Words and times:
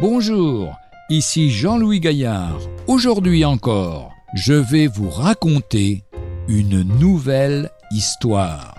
Bonjour, 0.00 0.78
ici 1.10 1.50
Jean-Louis 1.50 2.00
Gaillard. 2.00 2.58
Aujourd'hui 2.86 3.44
encore, 3.44 4.14
je 4.32 4.54
vais 4.54 4.86
vous 4.86 5.10
raconter 5.10 6.04
une 6.48 6.82
nouvelle 6.98 7.68
histoire. 7.90 8.74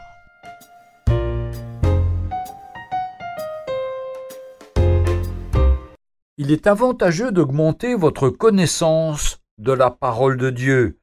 Il 6.38 6.52
est 6.52 6.66
avantageux 6.66 7.32
d'augmenter 7.32 7.94
votre 7.94 8.30
connaissance 8.30 9.44
de 9.60 9.74
la 9.74 9.92
parole 9.92 10.38
de 10.38 10.50
Dieu. 10.50 10.98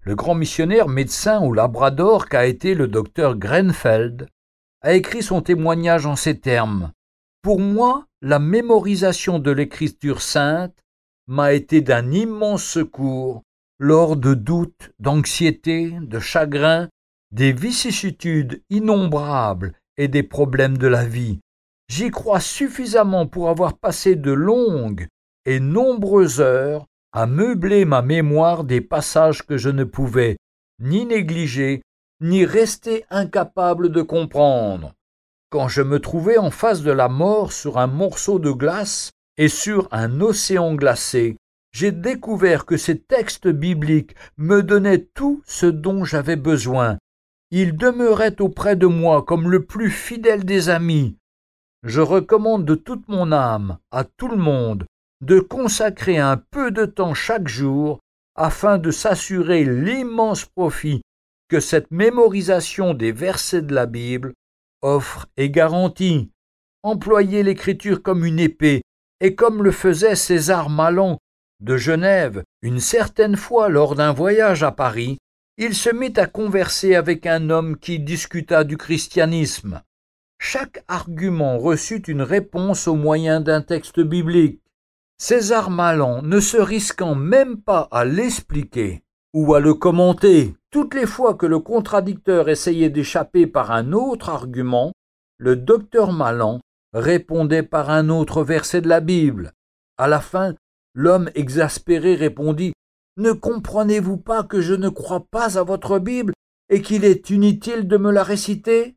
Le 0.00 0.16
grand 0.16 0.34
missionnaire 0.34 0.88
médecin 0.88 1.38
au 1.42 1.52
Labrador 1.52 2.28
qu'a 2.28 2.46
été 2.46 2.74
le 2.74 2.88
docteur 2.88 3.36
Grenfeld 3.36 4.26
a 4.80 4.94
écrit 4.94 5.22
son 5.22 5.42
témoignage 5.42 6.06
en 6.06 6.16
ces 6.16 6.40
termes. 6.40 6.90
Pour 7.42 7.60
moi, 7.60 8.06
la 8.20 8.38
mémorisation 8.38 9.38
de 9.38 9.50
l'écriture 9.50 10.22
sainte 10.22 10.76
m'a 11.26 11.52
été 11.52 11.80
d'un 11.80 12.10
immense 12.10 12.64
secours 12.64 13.42
lors 13.78 14.16
de 14.16 14.34
doutes, 14.34 14.90
d'anxiété, 14.98 15.92
de 16.00 16.18
chagrin, 16.18 16.88
des 17.30 17.52
vicissitudes 17.52 18.62
innombrables 18.70 19.74
et 19.96 20.08
des 20.08 20.22
problèmes 20.22 20.78
de 20.78 20.88
la 20.88 21.04
vie. 21.04 21.38
J'y 21.88 22.10
crois 22.10 22.40
suffisamment 22.40 23.26
pour 23.26 23.48
avoir 23.48 23.78
passé 23.78 24.16
de 24.16 24.32
longues 24.32 25.06
et 25.46 25.60
nombreuses 25.60 26.40
heures 26.40 26.86
à 27.12 27.26
meubler 27.26 27.84
ma 27.84 28.02
mémoire 28.02 28.64
des 28.64 28.80
passages 28.80 29.46
que 29.46 29.56
je 29.56 29.70
ne 29.70 29.84
pouvais 29.84 30.36
ni 30.80 31.06
négliger, 31.06 31.82
ni 32.20 32.44
rester 32.44 33.04
incapable 33.10 33.90
de 33.90 34.02
comprendre. 34.02 34.92
Quand 35.50 35.68
je 35.68 35.80
me 35.80 35.98
trouvais 35.98 36.36
en 36.36 36.50
face 36.50 36.82
de 36.82 36.90
la 36.90 37.08
mort 37.08 37.52
sur 37.52 37.78
un 37.78 37.86
morceau 37.86 38.38
de 38.38 38.50
glace 38.50 39.12
et 39.38 39.48
sur 39.48 39.88
un 39.92 40.20
océan 40.20 40.74
glacé, 40.74 41.36
j'ai 41.72 41.90
découvert 41.90 42.66
que 42.66 42.76
ces 42.76 42.98
textes 42.98 43.48
bibliques 43.48 44.14
me 44.36 44.62
donnaient 44.62 45.06
tout 45.14 45.42
ce 45.46 45.64
dont 45.64 46.04
j'avais 46.04 46.36
besoin. 46.36 46.98
Ils 47.50 47.76
demeuraient 47.76 48.42
auprès 48.42 48.76
de 48.76 48.86
moi 48.86 49.22
comme 49.22 49.50
le 49.50 49.64
plus 49.64 49.90
fidèle 49.90 50.44
des 50.44 50.68
amis. 50.68 51.16
Je 51.82 52.02
recommande 52.02 52.66
de 52.66 52.74
toute 52.74 53.08
mon 53.08 53.32
âme 53.32 53.78
à 53.90 54.04
tout 54.04 54.28
le 54.28 54.36
monde 54.36 54.84
de 55.22 55.40
consacrer 55.40 56.18
un 56.18 56.36
peu 56.36 56.70
de 56.70 56.84
temps 56.84 57.14
chaque 57.14 57.48
jour 57.48 58.00
afin 58.34 58.76
de 58.76 58.90
s'assurer 58.90 59.64
l'immense 59.64 60.44
profit 60.44 61.00
que 61.48 61.60
cette 61.60 61.90
mémorisation 61.90 62.92
des 62.92 63.12
versets 63.12 63.62
de 63.62 63.74
la 63.74 63.86
Bible 63.86 64.34
offre 64.82 65.26
et 65.36 65.50
garantit. 65.50 66.30
Employer 66.82 67.42
l'écriture 67.42 68.02
comme 68.02 68.24
une 68.24 68.38
épée, 68.38 68.82
et 69.20 69.34
comme 69.34 69.62
le 69.62 69.72
faisait 69.72 70.14
César 70.14 70.70
Malan 70.70 71.18
de 71.60 71.76
Genève 71.76 72.44
une 72.62 72.80
certaine 72.80 73.36
fois 73.36 73.68
lors 73.68 73.94
d'un 73.94 74.12
voyage 74.12 74.62
à 74.62 74.70
Paris, 74.70 75.18
il 75.56 75.74
se 75.74 75.90
mit 75.90 76.12
à 76.16 76.26
converser 76.26 76.94
avec 76.94 77.26
un 77.26 77.50
homme 77.50 77.76
qui 77.76 77.98
discuta 77.98 78.62
du 78.62 78.76
christianisme. 78.76 79.82
Chaque 80.40 80.84
argument 80.86 81.58
reçut 81.58 82.02
une 82.06 82.22
réponse 82.22 82.86
au 82.86 82.94
moyen 82.94 83.40
d'un 83.40 83.60
texte 83.60 83.98
biblique. 84.00 84.62
César 85.20 85.68
Malan, 85.68 86.22
ne 86.22 86.38
se 86.38 86.58
risquant 86.58 87.16
même 87.16 87.60
pas 87.60 87.88
à 87.90 88.04
l'expliquer 88.04 89.02
ou 89.34 89.52
à 89.54 89.60
le 89.60 89.74
commenter, 89.74 90.54
toutes 90.70 90.94
les 90.94 91.06
fois 91.06 91.34
que 91.34 91.46
le 91.46 91.58
contradicteur 91.60 92.48
essayait 92.48 92.90
d'échapper 92.90 93.46
par 93.46 93.70
un 93.70 93.92
autre 93.92 94.28
argument, 94.28 94.92
le 95.38 95.56
docteur 95.56 96.12
Malan 96.12 96.60
répondait 96.92 97.62
par 97.62 97.90
un 97.90 98.08
autre 98.08 98.42
verset 98.42 98.80
de 98.80 98.88
la 98.88 99.00
Bible. 99.00 99.52
À 99.96 100.08
la 100.08 100.20
fin, 100.20 100.54
l'homme 100.94 101.30
exaspéré 101.34 102.14
répondit 102.14 102.72
Ne 103.16 103.32
comprenez-vous 103.32 104.18
pas 104.18 104.42
que 104.42 104.60
je 104.60 104.74
ne 104.74 104.88
crois 104.88 105.26
pas 105.30 105.58
à 105.58 105.62
votre 105.62 105.98
Bible 105.98 106.34
et 106.68 106.82
qu'il 106.82 107.04
est 107.04 107.30
inutile 107.30 107.88
de 107.88 107.96
me 107.96 108.10
la 108.10 108.22
réciter? 108.22 108.96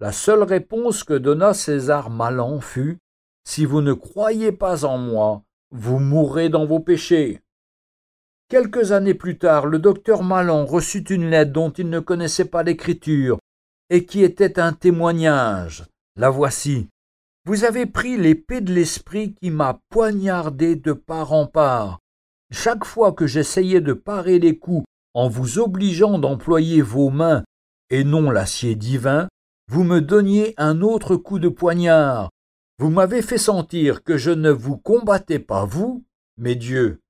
La 0.00 0.10
seule 0.10 0.42
réponse 0.42 1.04
que 1.04 1.14
donna 1.14 1.54
César 1.54 2.10
Malan 2.10 2.60
fut 2.60 2.98
Si 3.46 3.64
vous 3.64 3.82
ne 3.82 3.92
croyez 3.92 4.52
pas 4.52 4.84
en 4.84 4.98
moi, 4.98 5.42
vous 5.70 5.98
mourrez 5.98 6.48
dans 6.48 6.66
vos 6.66 6.80
péchés. 6.80 7.40
Quelques 8.48 8.92
années 8.92 9.14
plus 9.14 9.38
tard, 9.38 9.66
le 9.66 9.78
docteur 9.78 10.22
Malan 10.22 10.64
reçut 10.64 11.04
une 11.10 11.30
lettre 11.30 11.52
dont 11.52 11.70
il 11.70 11.88
ne 11.88 12.00
connaissait 12.00 12.44
pas 12.44 12.62
l'écriture 12.62 13.38
et 13.90 14.04
qui 14.04 14.22
était 14.22 14.60
un 14.60 14.72
témoignage. 14.72 15.84
La 16.16 16.30
voici. 16.30 16.88
Vous 17.46 17.64
avez 17.64 17.86
pris 17.86 18.16
l'épée 18.16 18.60
de 18.60 18.72
l'esprit 18.72 19.34
qui 19.34 19.50
m'a 19.50 19.80
poignardé 19.90 20.76
de 20.76 20.92
part 20.92 21.32
en 21.32 21.46
part. 21.46 21.98
Chaque 22.50 22.84
fois 22.84 23.12
que 23.12 23.26
j'essayais 23.26 23.80
de 23.80 23.92
parer 23.92 24.38
les 24.38 24.58
coups 24.58 24.84
en 25.14 25.28
vous 25.28 25.58
obligeant 25.58 26.18
d'employer 26.18 26.82
vos 26.82 27.10
mains 27.10 27.44
et 27.90 28.04
non 28.04 28.30
l'acier 28.30 28.74
divin, 28.74 29.28
vous 29.70 29.84
me 29.84 30.00
donniez 30.00 30.54
un 30.56 30.82
autre 30.82 31.16
coup 31.16 31.38
de 31.38 31.48
poignard, 31.48 32.30
vous 32.78 32.90
m'avez 32.90 33.22
fait 33.22 33.38
sentir 33.38 34.02
que 34.02 34.16
je 34.18 34.32
ne 34.32 34.50
vous 34.50 34.76
combattais 34.76 35.38
pas 35.38 35.64
vous, 35.64 36.04
mais 36.36 36.56
Dieu. 36.56 37.00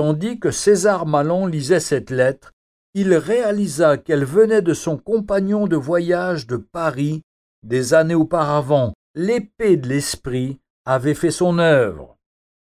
Tandis 0.00 0.40
que 0.40 0.50
César 0.50 1.04
Malan 1.04 1.44
lisait 1.44 1.78
cette 1.78 2.08
lettre, 2.08 2.52
il 2.94 3.12
réalisa 3.12 3.98
qu'elle 3.98 4.24
venait 4.24 4.62
de 4.62 4.72
son 4.72 4.96
compagnon 4.96 5.66
de 5.66 5.76
voyage 5.76 6.46
de 6.46 6.56
Paris 6.56 7.20
des 7.62 7.92
années 7.92 8.14
auparavant. 8.14 8.94
L'épée 9.14 9.76
de 9.76 9.86
l'esprit 9.86 10.58
avait 10.86 11.12
fait 11.12 11.30
son 11.30 11.58
œuvre. 11.58 12.16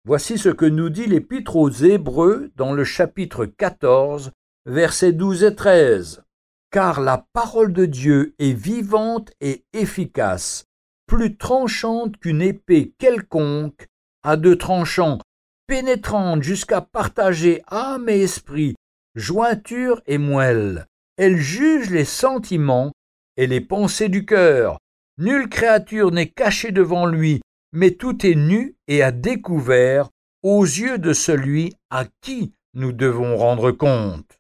Voici 0.06 0.38
ce 0.38 0.48
que 0.48 0.64
nous 0.64 0.88
dit 0.88 1.08
l'Épître 1.08 1.58
aux 1.58 1.70
Hébreux 1.70 2.52
dans 2.56 2.72
le 2.72 2.86
chapitre 2.86 3.46
14, 3.46 4.32
versets 4.66 5.12
12 5.12 5.44
et 5.44 5.56
13. 5.56 6.24
Car 6.72 7.02
la 7.02 7.28
parole 7.34 7.74
de 7.74 7.86
Dieu 7.86 8.34
est 8.40 8.54
vivante 8.54 9.34
et 9.42 9.66
efficace, 9.74 10.64
plus 11.06 11.36
tranchante 11.36 12.16
qu'une 12.16 12.42
épée 12.42 12.94
quelconque, 12.98 13.88
à 14.24 14.38
deux 14.38 14.56
tranchants, 14.56 15.20
pénétrante 15.68 16.44
jusqu'à 16.44 16.82
partager 16.82 17.62
âme 17.68 18.10
et 18.10 18.22
esprit, 18.22 18.76
jointure 19.16 20.02
et 20.08 20.18
moelle. 20.18 20.86
Elle 21.18 21.38
juge 21.38 21.90
les 21.90 22.06
sentiments 22.06 22.92
et 23.38 23.48
les 23.48 23.62
pensées 23.62 24.10
du 24.10 24.26
cœur. 24.26 24.78
Nulle 25.18 25.48
créature 25.48 26.12
n'est 26.12 26.30
cachée 26.30 26.72
devant 26.72 27.06
lui, 27.06 27.42
mais 27.72 27.92
tout 27.92 28.26
est 28.26 28.36
nu 28.36 28.76
et 28.88 29.02
à 29.02 29.12
découvert 29.12 30.10
aux 30.44 30.64
yeux 30.64 30.98
de 30.98 31.14
celui 31.14 31.74
à 31.90 32.06
qui 32.22 32.52
nous 32.74 32.92
devons 32.92 33.38
rendre 33.38 33.72
compte. 33.72 34.38